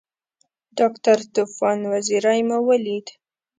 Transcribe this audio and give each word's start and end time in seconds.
ډاکټر 0.77 1.17
طوفان 1.35 1.79
وزیری 1.91 2.39
مو 2.47 2.57
ولید. 2.67 3.07